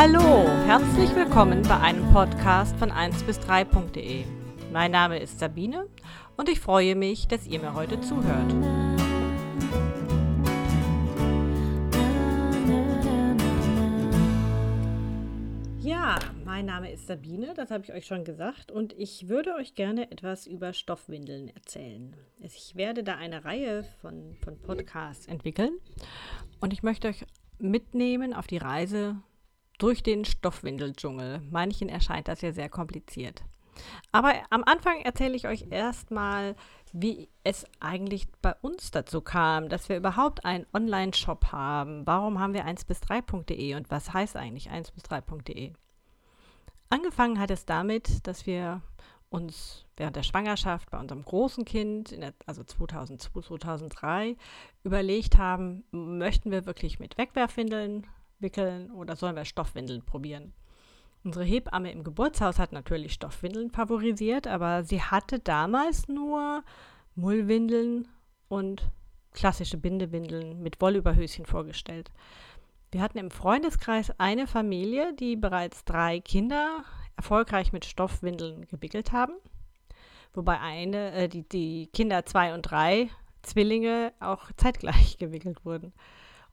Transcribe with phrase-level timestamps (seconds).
[0.00, 4.24] Hallo, herzlich willkommen bei einem Podcast von 1 bis 3.de.
[4.72, 5.88] Mein Name ist Sabine
[6.36, 8.54] und ich freue mich, dass ihr mir heute zuhört.
[15.80, 19.74] Ja, mein Name ist Sabine, das habe ich euch schon gesagt, und ich würde euch
[19.74, 22.14] gerne etwas über Stoffwindeln erzählen.
[22.38, 25.72] Ich werde da eine Reihe von, von Podcasts entwickeln
[26.60, 27.26] und ich möchte euch
[27.58, 29.16] mitnehmen auf die Reise
[29.78, 31.40] durch den Stoffwindeldschungel.
[31.50, 33.42] Manchen erscheint das ja sehr kompliziert.
[34.12, 36.56] Aber am Anfang erzähle ich euch erstmal,
[36.92, 42.06] wie es eigentlich bei uns dazu kam, dass wir überhaupt einen Online-Shop haben.
[42.06, 45.72] Warum haben wir 1 bis 3.de und was heißt eigentlich 1 bis 3.de?
[46.90, 48.82] Angefangen hat es damit, dass wir
[49.30, 54.36] uns während der Schwangerschaft bei unserem großen Kind, der, also 2002, 2003,
[54.84, 58.06] überlegt haben, möchten wir wirklich mit Wegwerfwindeln
[58.40, 60.52] wickeln oder sollen wir Stoffwindeln probieren?
[61.24, 66.62] Unsere Hebamme im Geburtshaus hat natürlich Stoffwindeln favorisiert, aber sie hatte damals nur
[67.16, 68.08] Mullwindeln
[68.48, 68.90] und
[69.32, 72.10] klassische Bindewindeln mit Wollüberhöschen vorgestellt.
[72.90, 76.84] Wir hatten im Freundeskreis eine Familie, die bereits drei Kinder
[77.16, 79.34] erfolgreich mit Stoffwindeln gewickelt haben,
[80.32, 83.10] wobei eine, äh, die, die Kinder zwei und drei
[83.42, 85.92] Zwillinge auch zeitgleich gewickelt wurden.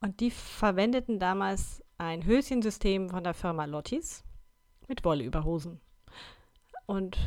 [0.00, 4.24] Und die verwendeten damals ein Höschensystem von der Firma Lottis
[4.88, 5.80] mit Wollüberhosen.
[6.86, 7.18] Und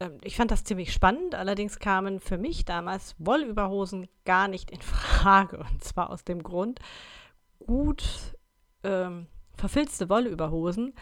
[0.00, 4.80] ähm, ich fand das ziemlich spannend, allerdings kamen für mich damals Wollüberhosen gar nicht in
[4.80, 5.58] Frage.
[5.58, 6.80] Und zwar aus dem Grund,
[7.66, 8.04] gut
[8.82, 10.94] ähm, verfilzte Wollüberhosen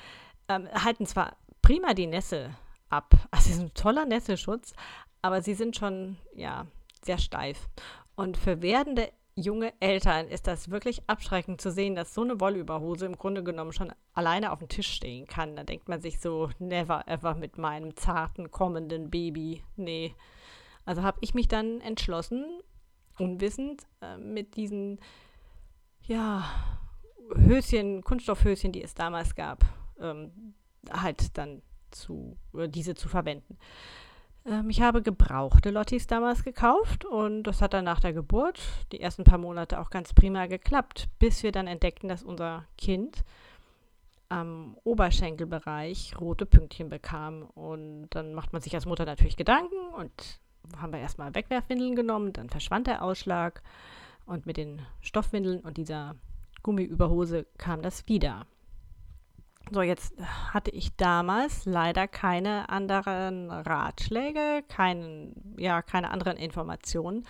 [0.49, 2.55] ähm, halten zwar prima die Nässe
[2.89, 4.75] ab, also sie sind ein toller Nässeschutz,
[5.23, 6.67] aber sie sind schon, ja,
[7.05, 7.69] sehr steif.
[8.15, 13.07] Und für werdende junge Eltern ist das wirklich abschreckend zu sehen, dass so eine Wollüberhose
[13.07, 15.57] im Grunde genommen schon alleine auf dem Tisch stehen kann.
[15.57, 19.63] Da denkt man sich so, never ever mit meinem zarten kommenden Baby.
[19.77, 20.15] Nee.
[20.85, 22.45] Also habe ich mich dann entschlossen,
[23.19, 25.01] unwissend, äh, mit diesen,
[26.07, 26.45] ja,
[27.35, 29.65] Höschen, Kunststoffhöschen, die es damals gab,
[29.99, 30.55] ähm,
[30.91, 33.57] halt dann zu, äh, diese zu verwenden.
[34.47, 38.61] Ähm, ich habe gebrauchte Lottis damals gekauft und das hat dann nach der Geburt
[38.93, 43.25] die ersten paar Monate auch ganz prima geklappt, bis wir dann entdeckten, dass unser Kind
[44.29, 47.43] am Oberschenkelbereich rote Pünktchen bekam.
[47.55, 50.41] Und dann macht man sich als Mutter natürlich Gedanken und
[50.77, 53.63] haben wir erstmal Wegwerfwindeln genommen, dann verschwand der Ausschlag
[54.27, 56.15] und mit den Stoffwindeln und dieser
[56.63, 58.47] Gummiüberhose kam das wieder.
[59.73, 60.13] So, jetzt
[60.53, 67.27] hatte ich damals leider keine anderen Ratschläge, kein, ja, keine anderen Informationen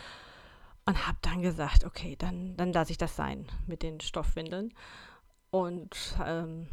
[0.85, 4.75] und habe dann gesagt, okay, dann, dann lasse ich das sein mit den Stoffwindeln.
[5.53, 6.67] Und ähm,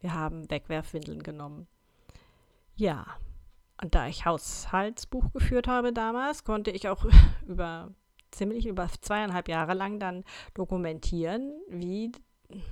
[0.00, 1.68] wir haben Wegwerfwindeln genommen.
[2.74, 3.06] Ja,
[3.80, 7.06] und da ich Haushaltsbuch geführt habe damals, konnte ich auch
[7.46, 7.94] über
[8.32, 10.24] ziemlich über zweieinhalb Jahre lang dann
[10.54, 12.10] dokumentieren, wie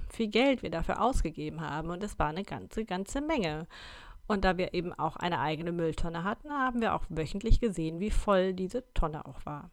[0.08, 1.90] viel Geld wir dafür ausgegeben haben.
[1.90, 3.66] Und es war eine ganze, ganze Menge.
[4.26, 8.10] Und da wir eben auch eine eigene Mülltonne hatten, haben wir auch wöchentlich gesehen, wie
[8.10, 9.70] voll diese Tonne auch war.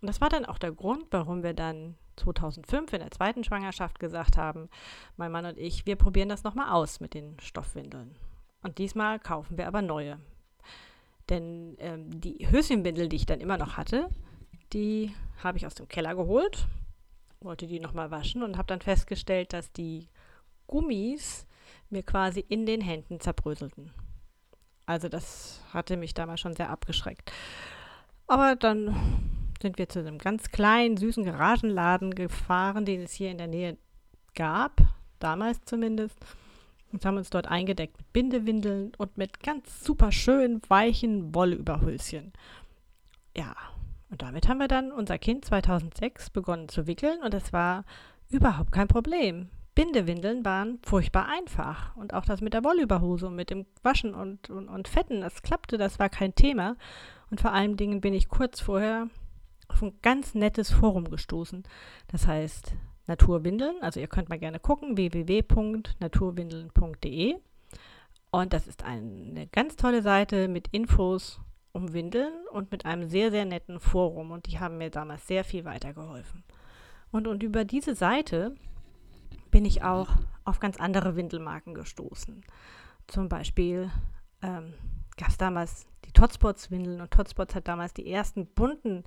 [0.00, 3.98] Und das war dann auch der Grund, warum wir dann 2005 in der zweiten Schwangerschaft
[3.98, 4.68] gesagt haben,
[5.16, 8.14] mein Mann und ich, wir probieren das nochmal aus mit den Stoffwindeln.
[8.62, 10.18] Und diesmal kaufen wir aber neue.
[11.28, 14.08] Denn ähm, die Höschenwindel, die ich dann immer noch hatte,
[14.72, 16.66] die habe ich aus dem Keller geholt
[17.40, 20.08] wollte die nochmal waschen und habe dann festgestellt, dass die
[20.66, 21.46] Gummis
[21.90, 23.92] mir quasi in den Händen zerbröselten.
[24.86, 27.32] Also das hatte mich damals schon sehr abgeschreckt.
[28.26, 28.94] Aber dann
[29.60, 33.76] sind wir zu einem ganz kleinen, süßen Garagenladen gefahren, den es hier in der Nähe
[34.34, 34.80] gab,
[35.18, 36.18] damals zumindest,
[36.92, 42.32] und haben uns dort eingedeckt mit Bindewindeln und mit ganz super schön weichen Wollüberhöschen.
[43.36, 43.54] Ja,
[44.10, 47.84] und damit haben wir dann unser Kind 2006 begonnen zu wickeln und es war
[48.30, 49.50] überhaupt kein Problem.
[49.74, 51.94] Bindewindeln waren furchtbar einfach.
[51.96, 55.42] Und auch das mit der Wollüberhose und mit dem Waschen und, und, und Fetten, das
[55.42, 56.74] klappte, das war kein Thema.
[57.30, 59.08] Und vor allen Dingen bin ich kurz vorher
[59.68, 61.62] auf ein ganz nettes Forum gestoßen.
[62.08, 62.74] Das heißt
[63.06, 63.76] Naturwindeln.
[63.80, 67.36] Also ihr könnt mal gerne gucken, www.naturwindeln.de.
[68.30, 71.40] Und das ist eine ganz tolle Seite mit Infos
[71.78, 74.32] um Windeln und mit einem sehr, sehr netten Forum.
[74.32, 76.42] Und die haben mir damals sehr viel weitergeholfen.
[77.10, 78.54] Und, und über diese Seite
[79.50, 80.08] bin ich auch
[80.44, 82.44] auf ganz andere Windelmarken gestoßen.
[83.06, 83.90] Zum Beispiel
[84.42, 84.74] ähm,
[85.16, 89.04] gab es damals die Totspots-Windeln und Totspots hat damals die ersten bunten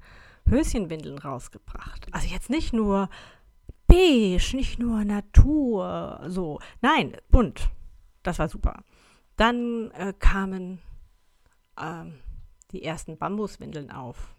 [0.47, 2.07] Höschenwindeln rausgebracht.
[2.11, 3.09] Also jetzt nicht nur
[3.87, 6.59] beige, nicht nur Natur, so.
[6.81, 7.69] Nein, bunt.
[8.23, 8.83] das war super.
[9.35, 10.79] Dann äh, kamen
[11.79, 12.15] ähm,
[12.71, 14.35] die ersten Bambuswindeln auf.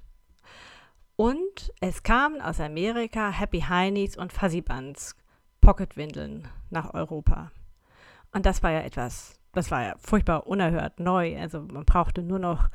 [1.16, 5.14] Und es kamen aus Amerika Happy Heinies und Fuzzy Buns
[5.60, 7.52] Pocketwindeln nach Europa.
[8.32, 11.38] Und das war ja etwas, das war ja furchtbar unerhört neu.
[11.38, 12.68] Also man brauchte nur noch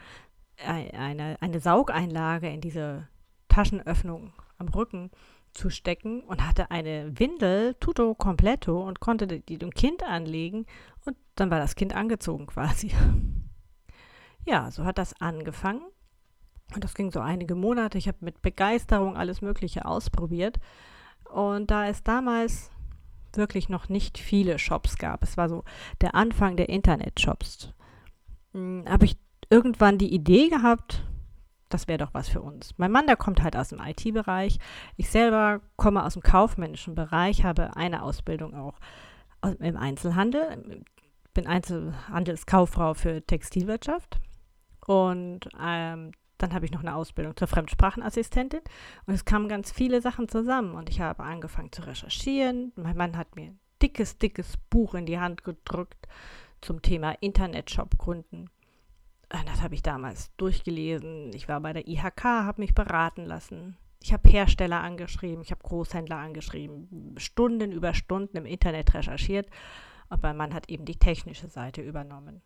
[0.65, 3.07] eine, eine Saugeinlage in diese
[3.49, 5.11] Taschenöffnung am Rücken
[5.53, 10.65] zu stecken und hatte eine Windel tutto completo und konnte die dem Kind anlegen
[11.05, 12.91] und dann war das Kind angezogen quasi.
[14.47, 15.81] Ja, so hat das angefangen
[16.73, 17.97] und das ging so einige Monate.
[17.97, 20.57] Ich habe mit Begeisterung alles Mögliche ausprobiert
[21.29, 22.71] und da es damals
[23.33, 25.65] wirklich noch nicht viele Shops gab, es war so
[25.99, 27.73] der Anfang der Internet-Shops,
[28.53, 29.17] hm, habe ich
[29.49, 31.03] irgendwann die Idee gehabt,
[31.67, 32.73] das wäre doch was für uns.
[32.77, 34.59] Mein Mann, der kommt halt aus dem IT-Bereich.
[34.95, 38.79] Ich selber komme aus dem kaufmännischen Bereich, habe eine Ausbildung auch
[39.59, 40.85] im Einzelhandel,
[41.33, 44.21] bin Einzelhandelskauffrau für Textilwirtschaft
[44.87, 48.61] und ähm, dann habe ich noch eine Ausbildung zur Fremdsprachenassistentin
[49.05, 52.71] und es kamen ganz viele Sachen zusammen und ich habe angefangen zu recherchieren.
[52.75, 56.07] Mein Mann hat mir ein dickes, dickes Buch in die Hand gedrückt
[56.61, 58.49] zum Thema Internetshop gründen.
[59.29, 61.33] Äh, das habe ich damals durchgelesen.
[61.33, 63.75] Ich war bei der IHK, habe mich beraten lassen.
[64.01, 69.49] Ich habe Hersteller angeschrieben, ich habe Großhändler angeschrieben, Stunden über Stunden im Internet recherchiert.
[70.09, 72.41] Und mein Mann hat eben die technische Seite übernommen.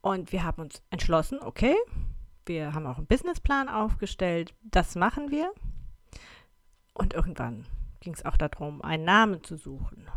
[0.00, 1.74] Und wir haben uns entschlossen, okay,
[2.46, 5.52] wir haben auch einen Businessplan aufgestellt, das machen wir.
[6.94, 7.66] Und irgendwann
[8.00, 10.08] ging es auch darum, einen Namen zu suchen.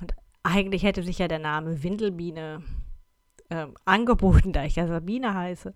[0.00, 2.62] Und eigentlich hätte sich ja der Name Windelbiene
[3.48, 5.74] äh, angeboten, da ich ja Sabine heiße.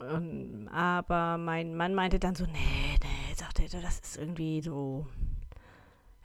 [0.00, 5.06] Und, aber mein Mann meinte dann so, nee, nee, sagte er, das ist irgendwie so,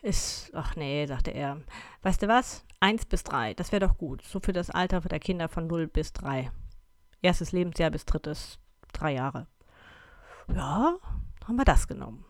[0.02, 1.62] ist, ach nee, sagte er,
[2.02, 5.20] weißt du was, eins bis drei, das wäre doch gut, so für das Alter der
[5.20, 6.52] Kinder von null bis drei.
[7.22, 8.60] Erstes Lebensjahr bis drittes,
[8.94, 9.48] drei Jahre.
[10.54, 10.98] Ja,
[11.46, 12.26] haben wir das genommen.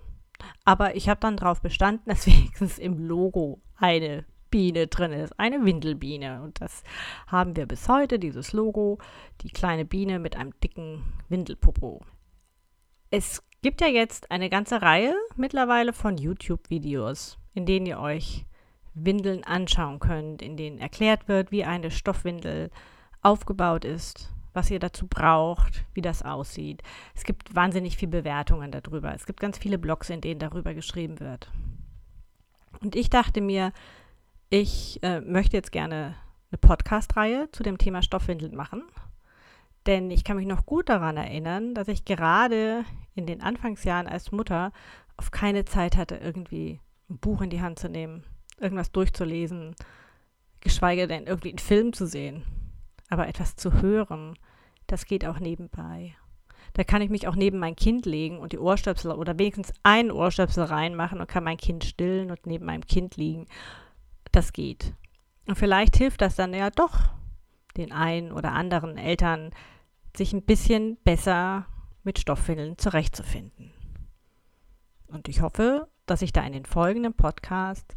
[0.66, 5.64] Aber ich habe dann darauf bestanden, dass wenigstens im Logo eine Biene drin ist, eine
[5.64, 6.42] Windelbiene.
[6.42, 6.84] Und das
[7.28, 8.98] haben wir bis heute, dieses Logo,
[9.42, 12.02] die kleine Biene mit einem dicken Windelpopo.
[13.12, 18.46] Es gibt ja jetzt eine ganze Reihe mittlerweile von YouTube-Videos, in denen ihr euch
[19.06, 22.70] Windeln anschauen könnt, in denen erklärt wird, wie eine Stoffwindel
[23.22, 26.82] aufgebaut ist, was ihr dazu braucht, wie das aussieht.
[27.16, 29.14] Es gibt wahnsinnig viele Bewertungen darüber.
[29.14, 31.52] Es gibt ganz viele Blogs, in denen darüber geschrieben wird.
[32.82, 33.74] Und ich dachte mir,
[34.50, 36.16] ich äh, möchte jetzt gerne
[36.52, 38.84] eine Podcast-Reihe zu dem Thema Stoffwindeln machen.
[39.86, 42.84] Denn ich kann mich noch gut daran erinnern, dass ich gerade
[43.16, 44.72] in den Anfangsjahren als Mutter
[45.18, 46.80] auf keine Zeit hatte, irgendwie
[47.10, 48.24] ein Buch in die Hand zu nehmen,
[48.60, 49.76] irgendwas durchzulesen,
[50.62, 52.44] geschweige denn irgendwie einen Film zu sehen.
[53.10, 54.38] Aber etwas zu hören,
[54.88, 56.16] das geht auch nebenbei.
[56.74, 60.12] Da kann ich mich auch neben mein Kind legen und die Ohrstöpsel oder wenigstens einen
[60.12, 63.48] Ohrstöpsel reinmachen und kann mein Kind stillen und neben meinem Kind liegen
[64.32, 64.94] das geht.
[65.48, 67.00] Und vielleicht hilft das dann ja doch
[67.78, 69.52] den einen oder anderen Eltern,
[70.16, 71.66] sich ein bisschen besser
[72.04, 73.72] mit Stoffwindeln zurechtzufinden.
[75.08, 77.96] Und ich hoffe, dass ich da in den folgenden Podcast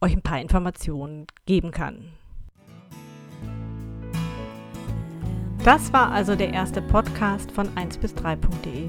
[0.00, 2.12] euch ein paar Informationen geben kann.
[5.64, 8.88] Das war also der erste Podcast von 1 bis 3.de.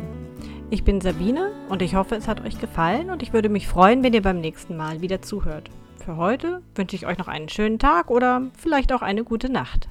[0.70, 4.04] Ich bin Sabine und ich hoffe, es hat euch gefallen und ich würde mich freuen,
[4.04, 5.72] wenn ihr beim nächsten Mal wieder zuhört.
[6.04, 9.90] Für heute wünsche ich euch noch einen schönen Tag oder vielleicht auch eine gute Nacht.